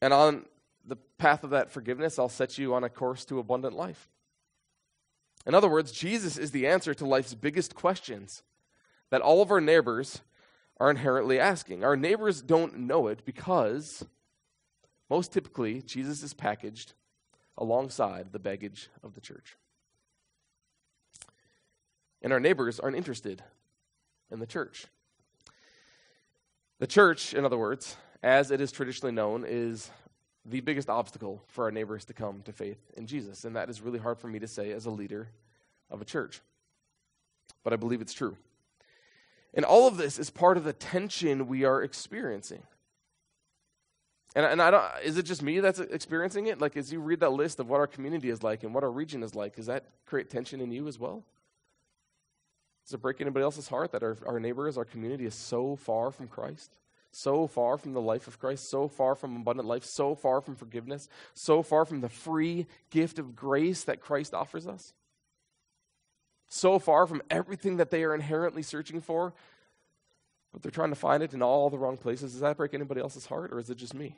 [0.00, 0.44] And on
[0.86, 4.08] the path of that forgiveness, I'll set you on a course to abundant life.
[5.46, 8.42] In other words, Jesus is the answer to life's biggest questions
[9.10, 10.20] that all of our neighbors
[10.78, 11.84] are inherently asking.
[11.84, 14.04] Our neighbors don't know it because
[15.10, 16.94] most typically Jesus is packaged
[17.58, 19.56] alongside the baggage of the church.
[22.22, 23.42] And our neighbors aren't interested
[24.30, 24.86] in the church.
[26.78, 29.90] The church, in other words, as it is traditionally known, is
[30.44, 33.44] the biggest obstacle for our neighbors to come to faith in Jesus.
[33.44, 35.28] And that is really hard for me to say as a leader
[35.90, 36.40] of a church.
[37.62, 38.36] But I believe it's true.
[39.54, 42.62] And all of this is part of the tension we are experiencing.
[44.34, 46.58] And, and I don't, is it just me that's experiencing it?
[46.58, 48.90] Like, as you read that list of what our community is like and what our
[48.90, 51.22] region is like, does that create tension in you as well?
[52.84, 56.10] Does it break anybody else's heart that our, our neighbors, our community is so far
[56.10, 56.70] from Christ?
[57.12, 60.56] So far from the life of Christ, so far from abundant life, so far from
[60.56, 64.94] forgiveness, so far from the free gift of grace that Christ offers us?
[66.48, 69.34] So far from everything that they are inherently searching for,
[70.52, 72.32] but they're trying to find it in all the wrong places.
[72.32, 74.16] Does that break anybody else's heart, or is it just me?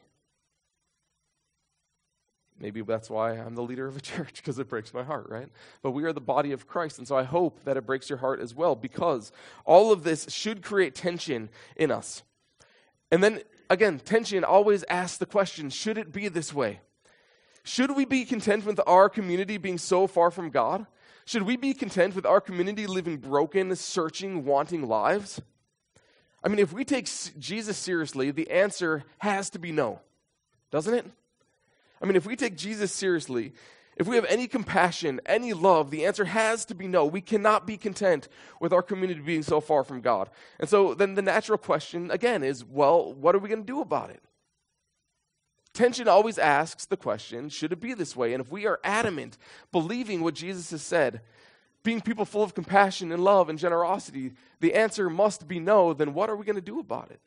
[2.59, 5.49] Maybe that's why I'm the leader of a church, because it breaks my heart, right?
[5.83, 8.19] But we are the body of Christ, and so I hope that it breaks your
[8.19, 9.33] heart as well, because
[9.65, 12.23] all of this should create tension in us.
[13.11, 13.41] And then,
[13.71, 16.81] again, tension always asks the question should it be this way?
[17.65, 20.87] Should we be content with our community being so far from God?
[21.25, 25.41] Should we be content with our community living broken, searching, wanting lives?
[26.43, 30.01] I mean, if we take Jesus seriously, the answer has to be no,
[30.71, 31.07] doesn't it?
[32.05, 33.55] I mean, if we take Jesus seriously,
[33.97, 37.07] if we have any compassion, any love, the answer has to be no.
[37.07, 38.29] We cannot be content
[38.61, 40.29] with our community being so far from God.
[40.61, 43.81] And so then the natural question, again, is well, what are we going to do
[43.81, 44.21] about it?
[45.73, 48.35] Tension always asks the question should it be this way?
[48.35, 49.39] And if we are adamant,
[49.73, 51.23] believing what Jesus has said,
[51.85, 56.13] being people full of compassion and love and generosity, the answer must be no, then
[56.13, 57.21] what are we going to do about it?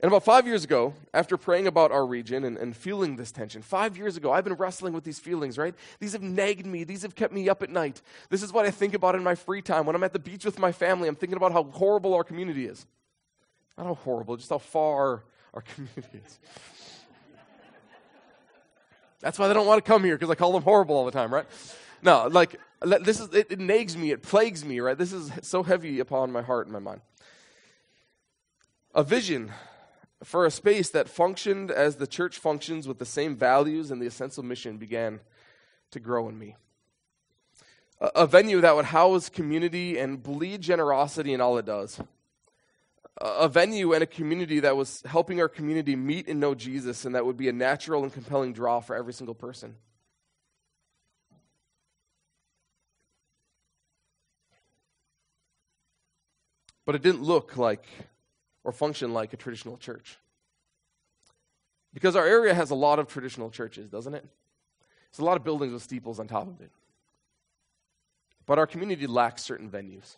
[0.00, 3.62] And about five years ago, after praying about our region and, and, feeling this tension,
[3.62, 5.74] five years ago, I've been wrestling with these feelings, right?
[5.98, 6.84] These have nagged me.
[6.84, 8.00] These have kept me up at night.
[8.30, 9.86] This is what I think about in my free time.
[9.86, 12.66] When I'm at the beach with my family, I'm thinking about how horrible our community
[12.66, 12.86] is.
[13.76, 16.38] Not how horrible, just how far our community is.
[19.18, 21.10] That's why they don't want to come here, because I call them horrible all the
[21.10, 21.46] time, right?
[22.02, 24.96] No, like, this is, it, it nags me, it plagues me, right?
[24.96, 27.00] This is so heavy upon my heart and my mind.
[28.94, 29.50] A vision
[30.24, 34.06] for a space that functioned as the church functions with the same values and the
[34.06, 35.20] essential mission began
[35.90, 36.56] to grow in me.
[38.00, 42.00] A, a venue that would house community and bleed generosity in all it does.
[43.20, 47.04] A, a venue and a community that was helping our community meet and know Jesus
[47.04, 49.76] and that would be a natural and compelling draw for every single person.
[56.84, 57.84] But it didn't look like
[58.64, 60.18] or function like a traditional church.
[61.94, 64.24] Because our area has a lot of traditional churches, doesn't it?
[65.08, 66.70] It's a lot of buildings with steeples on top of it.
[68.46, 70.16] But our community lacks certain venues.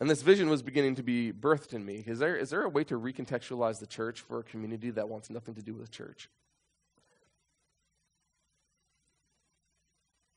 [0.00, 2.02] And this vision was beginning to be birthed in me.
[2.06, 5.30] Is there, is there a way to recontextualize the church for a community that wants
[5.30, 6.28] nothing to do with church?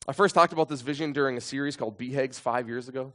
[0.07, 3.11] I first talked about this vision during a series called BHAGs five years ago.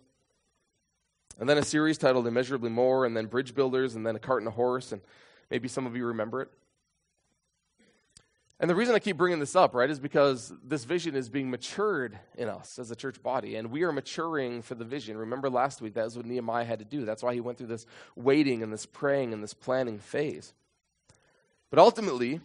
[1.42, 4.42] And then a series titled Immeasurably More, and then Bridge Builders, and then A Cart
[4.42, 5.02] and a Horse, and
[5.50, 6.48] maybe some of you remember it.
[8.60, 11.50] And the reason I keep bringing this up, right, is because this vision is being
[11.50, 15.16] matured in us as a church body, and we are maturing for the vision.
[15.16, 17.04] Remember last week, that was what Nehemiah had to do.
[17.04, 20.52] That's why he went through this waiting and this praying and this planning phase.
[21.70, 22.38] But ultimately,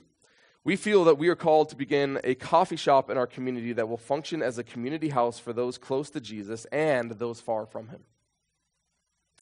[0.64, 3.88] we feel that we are called to begin a coffee shop in our community that
[3.88, 7.90] will function as a community house for those close to Jesus and those far from
[7.90, 8.00] him.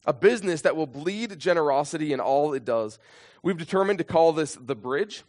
[0.06, 2.98] A business that will bleed generosity in all it does.
[3.42, 5.24] We've determined to call this the bridge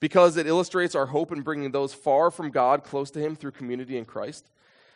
[0.00, 3.52] because it illustrates our hope in bringing those far from God close to Him through
[3.52, 4.50] community in Christ.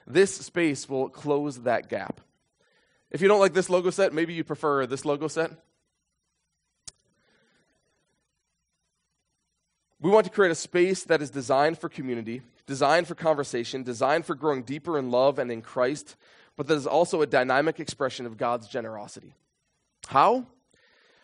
[0.06, 2.20] This space will close that gap.
[3.10, 5.50] If you don't like this logo set, maybe you prefer this logo set.
[10.00, 14.26] We want to create a space that is designed for community, designed for conversation, designed
[14.26, 16.16] for growing deeper in love and in Christ,
[16.58, 19.32] but that is also a dynamic expression of God's generosity.
[20.08, 20.44] How?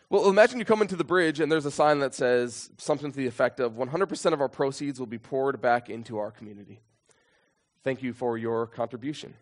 [0.09, 3.17] Well, imagine you come into the bridge and there's a sign that says something to
[3.17, 6.79] the effect of 100% of our proceeds will be poured back into our community.
[7.83, 9.33] Thank you for your contribution.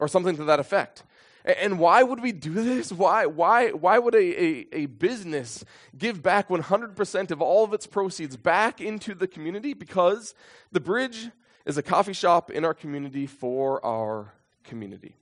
[0.00, 1.04] Or something to that effect.
[1.44, 2.90] And why would we do this?
[2.90, 5.64] Why, why, why would a, a, a business
[5.96, 9.72] give back 100% of all of its proceeds back into the community?
[9.72, 10.34] Because
[10.72, 11.28] the bridge
[11.64, 14.33] is a coffee shop in our community for our
[14.64, 15.16] community.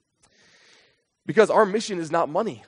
[1.27, 2.63] Because our mission is not money.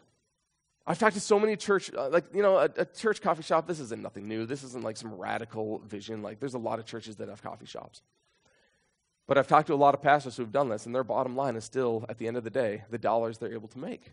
[0.87, 3.67] I've talked to so many church, uh, like, you know, a, a, church coffee shop,
[3.67, 4.45] this isn't nothing new.
[4.45, 6.23] This isn't like some radical vision.
[6.23, 8.03] Like, there's a lot of churches that have coffee shops.
[9.27, 11.57] But I've talked to a lot of pastors who've done this, and their bottom line
[11.57, 14.13] is still, at the end of the day, the dollars they're able to make.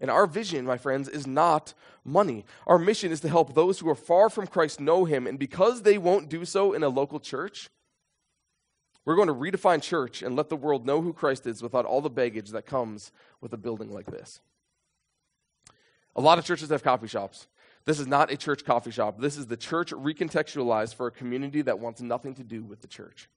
[0.00, 2.46] And our vision, my friends, is not money.
[2.66, 5.82] Our mission is to help those who are far from Christ know Him, and because
[5.82, 7.68] they won't do so in a local church,
[9.04, 12.00] we're going to redefine church and let the world know who Christ is without all
[12.00, 14.40] the baggage that comes with a building like this.
[16.16, 17.46] A lot of churches have coffee shops.
[17.86, 19.20] This is not a church coffee shop.
[19.20, 22.88] This is the church recontextualized for a community that wants nothing to do with the
[22.88, 23.28] church.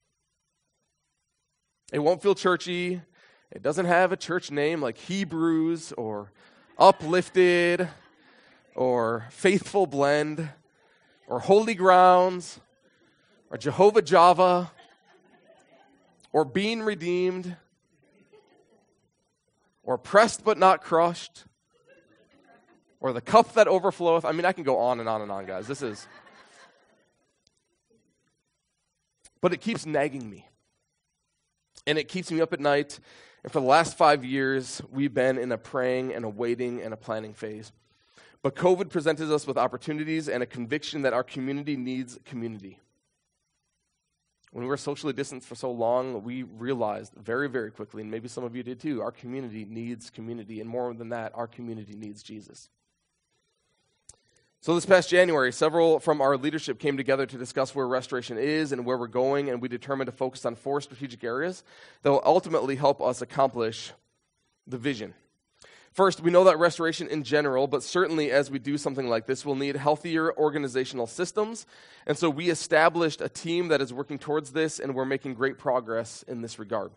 [1.92, 3.00] It won't feel churchy.
[3.50, 6.32] It doesn't have a church name like Hebrews or
[6.78, 7.88] Uplifted
[8.74, 10.50] or Faithful Blend
[11.26, 12.60] or Holy Grounds
[13.50, 14.70] or Jehovah Java
[16.34, 17.56] or Being Redeemed
[19.84, 21.44] or Pressed but Not Crushed
[22.98, 24.24] or the cup that overfloweth.
[24.24, 25.68] I mean, I can go on and on and on, guys.
[25.68, 26.08] This is.
[29.40, 30.44] But it keeps nagging me.
[31.86, 32.98] And it keeps me up at night.
[33.44, 36.92] And for the last five years, we've been in a praying and a waiting and
[36.92, 37.70] a planning phase.
[38.42, 42.80] But COVID presented us with opportunities and a conviction that our community needs community.
[44.54, 48.28] When we were socially distanced for so long, we realized very, very quickly, and maybe
[48.28, 50.60] some of you did too, our community needs community.
[50.60, 52.68] And more than that, our community needs Jesus.
[54.60, 58.70] So, this past January, several from our leadership came together to discuss where restoration is
[58.70, 61.64] and where we're going, and we determined to focus on four strategic areas
[62.02, 63.90] that will ultimately help us accomplish
[64.68, 65.14] the vision.
[65.94, 69.46] First, we know that restoration in general, but certainly as we do something like this,
[69.46, 71.66] we'll need healthier organizational systems.
[72.04, 75.56] And so we established a team that is working towards this, and we're making great
[75.56, 76.90] progress in this regard.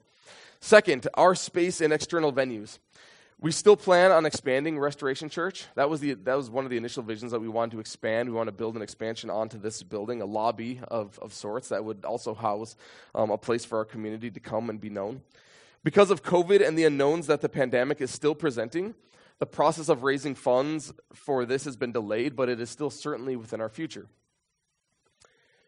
[0.62, 2.80] Second, our space and external venues.
[3.40, 5.68] We still plan on expanding Restoration Church.
[5.76, 8.30] That was, the, that was one of the initial visions that we wanted to expand.
[8.30, 11.86] We want to build an expansion onto this building, a lobby of, of sorts that
[11.86, 12.76] would also house
[13.14, 15.22] um, a place for our community to come and be known.
[15.84, 18.96] Because of COVID and the unknowns that the pandemic is still presenting,
[19.40, 23.36] the process of raising funds for this has been delayed, but it is still certainly
[23.36, 24.08] within our future.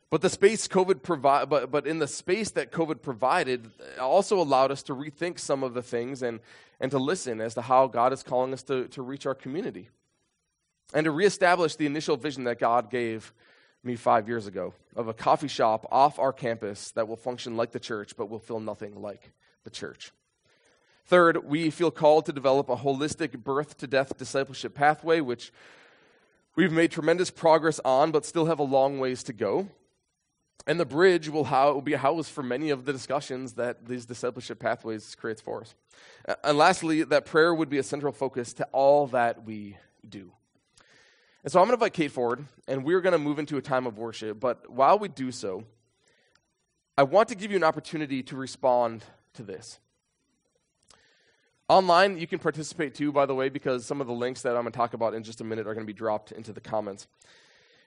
[0.10, 3.70] But the space COVID provide, but, but in the space that COVID provided,
[4.00, 6.40] also allowed us to rethink some of the things and,
[6.80, 9.90] and to listen as to how God is calling us to, to reach our community.
[10.96, 13.32] And to reestablish the initial vision that God gave
[13.84, 17.72] me five years ago of a coffee shop off our campus that will function like
[17.72, 19.32] the church, but will feel nothing like
[19.64, 20.12] the church.
[21.06, 25.52] Third, we feel called to develop a holistic birth to death discipleship pathway, which
[26.56, 29.70] we've made tremendous progress on, but still have a long ways to go.
[30.68, 34.06] And the bridge will, how, will be housed for many of the discussions that these
[34.06, 35.74] discipleship pathways creates for us.
[36.44, 40.32] And lastly, that prayer would be a central focus to all that we do.
[41.44, 43.62] And so I'm going to invite Kate forward, and we're going to move into a
[43.62, 44.40] time of worship.
[44.40, 45.64] But while we do so,
[46.98, 49.80] I want to give you an opportunity to respond to this.
[51.68, 54.64] Online, you can participate too, by the way, because some of the links that I'm
[54.64, 56.62] going to talk about in just a minute are going to be dropped into the
[56.62, 57.08] comments.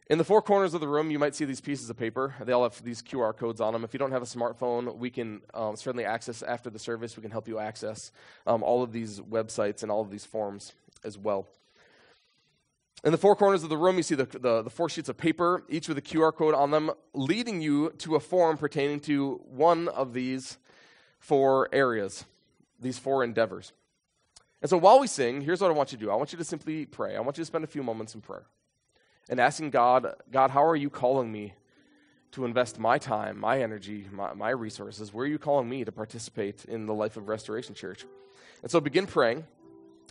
[0.09, 2.35] In the four corners of the room, you might see these pieces of paper.
[2.45, 3.83] They all have these QR codes on them.
[3.83, 7.17] If you don't have a smartphone, we can um, certainly access after the service.
[7.17, 8.13] We can help you access
[8.47, 10.75] um, all of these websites and all of these forms
[11.05, 11.49] as well.
[13.05, 15.17] In the four corners of the room, you see the, the, the, four sheets of
[15.17, 19.41] paper, each with a QR code on them, leading you to a form pertaining to
[19.45, 20.59] one of these
[21.23, 22.25] four areas,
[22.81, 23.73] these four endeavors.
[24.61, 26.39] And so while we sing, here's what I want you to do I want you
[26.39, 27.17] to simply pray.
[27.17, 28.45] I want you to spend a few moments in prayer
[29.31, 31.55] and asking God, God, how are you calling me
[32.33, 35.15] to invest my time, my energy, my, my resources?
[35.15, 38.05] Where are you calling me to participate in the life of Restoration Church?
[38.63, 39.45] And so begin praying.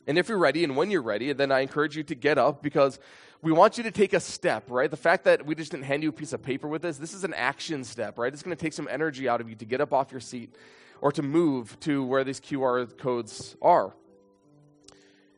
[0.07, 2.63] And if you're ready and when you're ready, then I encourage you to get up
[2.63, 2.99] because
[3.41, 4.89] we want you to take a step, right?
[4.89, 7.13] The fact that we just didn't hand you a piece of paper with this, this
[7.13, 8.31] is an action step, right?
[8.31, 10.55] It's going to take some energy out of you to get up off your seat
[11.01, 13.93] or to move to where these QR codes are.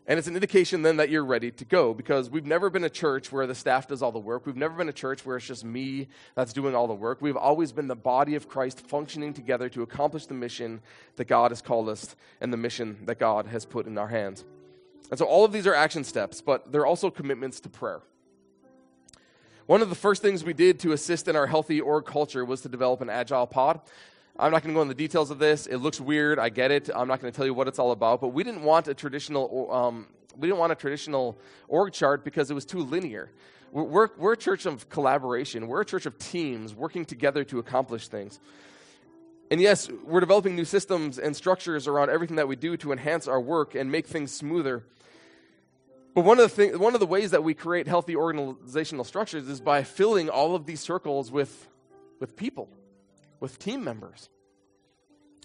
[0.05, 2.89] And it's an indication then that you're ready to go because we've never been a
[2.89, 4.45] church where the staff does all the work.
[4.45, 7.21] We've never been a church where it's just me that's doing all the work.
[7.21, 10.81] We've always been the body of Christ functioning together to accomplish the mission
[11.15, 14.43] that God has called us and the mission that God has put in our hands.
[15.09, 18.01] And so all of these are action steps, but they're also commitments to prayer.
[19.67, 22.59] One of the first things we did to assist in our healthy org culture was
[22.61, 23.79] to develop an agile pod.
[24.37, 25.67] I'm not going to go into the details of this.
[25.67, 26.39] It looks weird.
[26.39, 26.89] I get it.
[26.93, 28.19] I'm not going to tell you what it's all about.
[28.19, 29.71] But we didn't want a traditional.
[29.71, 33.29] Um, we didn't want a traditional org chart because it was too linear.
[33.71, 35.67] We're, we're, we're a church of collaboration.
[35.67, 38.39] We're a church of teams working together to accomplish things.
[39.51, 43.27] And yes, we're developing new systems and structures around everything that we do to enhance
[43.27, 44.83] our work and make things smoother.
[46.15, 49.47] But one of the thing, one of the ways that we create healthy organizational structures
[49.47, 51.69] is by filling all of these circles with,
[52.19, 52.69] with people
[53.43, 54.29] with team members.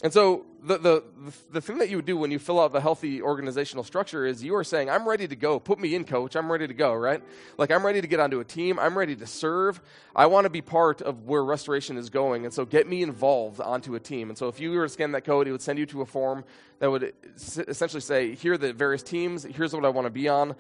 [0.05, 1.05] And so, the, the,
[1.51, 4.45] the thing that you would do when you fill out the healthy organizational structure is
[4.45, 5.59] you are saying, I'm ready to go.
[5.59, 6.37] Put me in, coach.
[6.37, 7.21] I'm ready to go, right?
[7.57, 8.79] Like, I'm ready to get onto a team.
[8.79, 9.81] I'm ready to serve.
[10.15, 12.45] I want to be part of where restoration is going.
[12.45, 14.29] And so, get me involved onto a team.
[14.29, 16.07] And so, if you were to scan that code, it would send you to a
[16.07, 16.45] form
[16.79, 19.43] that would essentially say, Here are the various teams.
[19.43, 20.55] Here's what I want to be on.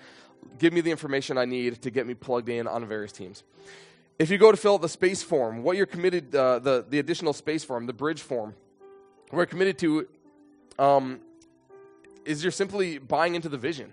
[0.58, 3.44] Give me the information I need to get me plugged in on various teams.
[4.18, 6.98] If you go to fill out the space form, what you're committed, uh, the, the
[6.98, 8.54] additional space form, the bridge form,
[9.30, 10.08] we're committed to
[10.76, 11.20] um,
[12.24, 13.92] is you're simply buying into the vision.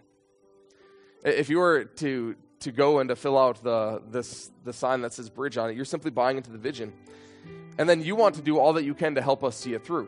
[1.23, 5.13] If you were to, to go and to fill out the, this, the sign that
[5.13, 6.91] says bridge on it, you're simply buying into the vision.
[7.77, 9.85] And then you want to do all that you can to help us see it
[9.85, 10.07] through.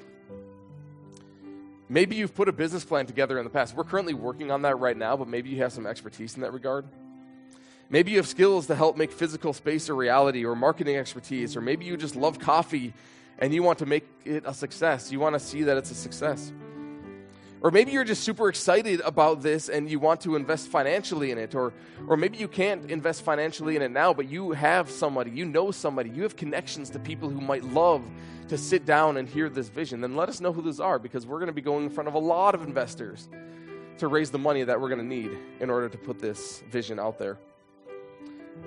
[1.90, 3.76] Maybe you've put a business plan together in the past.
[3.76, 6.54] We're currently working on that right now, but maybe you have some expertise in that
[6.54, 6.86] regard.
[7.90, 11.62] Maybe you have skills to help make physical space a reality or marketing expertise, or
[11.62, 12.94] maybe you just love coffee
[13.40, 15.12] and you want to make it a success.
[15.12, 16.52] You want to see that it's a success.
[17.62, 21.38] Or maybe you're just super excited about this and you want to invest financially in
[21.38, 21.56] it.
[21.56, 21.74] Or,
[22.08, 25.72] or maybe you can't invest financially in it now, but you have somebody, you know
[25.72, 28.04] somebody, you have connections to people who might love
[28.50, 30.02] to sit down and hear this vision.
[30.02, 32.08] Then let us know who those are because we're going to be going in front
[32.08, 33.28] of a lot of investors
[33.98, 37.00] to raise the money that we're going to need in order to put this vision
[37.00, 37.38] out there.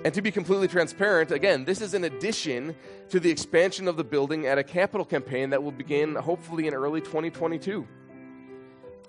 [0.03, 2.75] And to be completely transparent, again, this is in addition
[3.09, 6.73] to the expansion of the building at a capital campaign that will begin hopefully in
[6.73, 7.87] early 2022.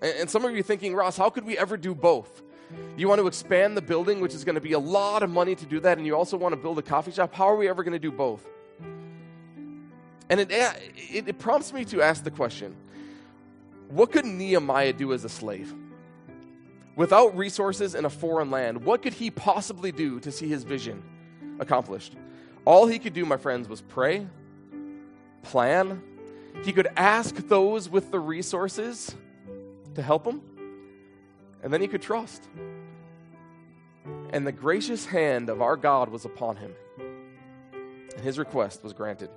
[0.03, 2.43] And, some of you are thinking, Ross, how could we ever do both?
[2.97, 5.55] You want to expand the building, which is going to be a lot of money
[5.55, 7.33] to do that, and you also want to build a coffee shop.
[7.33, 8.47] How are we ever going to do both?
[10.29, 12.75] And it, it, it prompts me to ask the question
[13.89, 15.75] what could Nehemiah do as a slave?
[16.95, 21.03] Without resources in a foreign land, what could he possibly do to see his vision
[21.59, 22.15] accomplished?
[22.65, 24.27] All he could do, my friends, was pray,
[25.43, 26.03] plan.
[26.65, 29.15] He could ask those with the resources
[29.95, 30.43] to help him,
[31.63, 32.47] and then he could trust.
[34.31, 36.75] And the gracious hand of our God was upon him,
[38.15, 39.31] and his request was granted.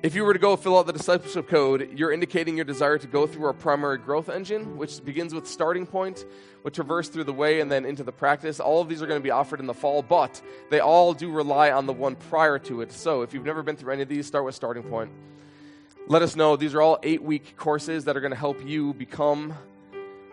[0.00, 3.06] If you were to go fill out the discipleship code, you're indicating your desire to
[3.08, 6.24] go through our primary growth engine, which begins with starting point,
[6.62, 8.60] would traverse through the way and then into the practice.
[8.60, 10.40] All of these are going to be offered in the fall, but
[10.70, 12.92] they all do rely on the one prior to it.
[12.92, 15.10] So if you've never been through any of these, start with starting point.
[16.06, 16.54] Let us know.
[16.54, 19.52] These are all eight week courses that are going to help you become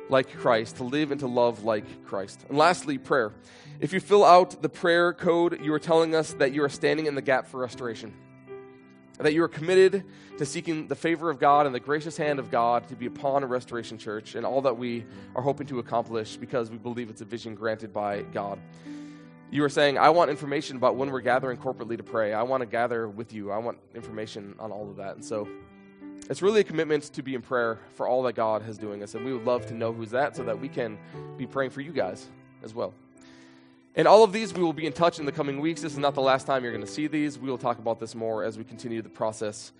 [0.09, 2.45] like Christ, to live and to love like Christ.
[2.49, 3.31] And lastly, prayer.
[3.79, 7.07] If you fill out the prayer code, you are telling us that you are standing
[7.07, 8.13] in the gap for restoration
[9.23, 10.03] that you are committed
[10.37, 13.43] to seeking the favor of God and the gracious hand of God to be upon
[13.43, 15.05] a restoration church and all that we
[15.35, 18.59] are hoping to accomplish because we believe it's a vision granted by God.
[19.51, 22.33] You are saying, I want information about when we're gathering corporately to pray.
[22.33, 23.51] I want to gather with you.
[23.51, 25.15] I want information on all of that.
[25.15, 25.47] And so
[26.29, 29.15] it's really a commitment to be in prayer for all that God has doing us.
[29.15, 30.97] And we would love to know who's that so that we can
[31.37, 32.27] be praying for you guys
[32.63, 32.93] as well.
[33.97, 35.81] And all of these, we will be in touch in the coming weeks.
[35.81, 37.39] This is not the last time you're going to see these.
[37.39, 39.71] We will talk about this more as we continue the process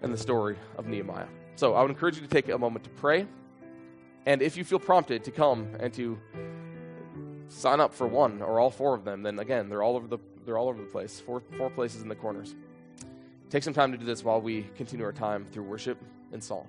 [0.00, 1.26] and the story of Nehemiah.
[1.56, 3.26] So I would encourage you to take a moment to pray.
[4.24, 6.18] And if you feel prompted to come and to
[7.48, 10.18] sign up for one or all four of them, then again, they're all over the
[10.44, 11.20] they're all over the place.
[11.20, 12.54] Four four places in the corners.
[13.50, 15.98] Take some time to do this while we continue our time through worship
[16.32, 16.66] and song.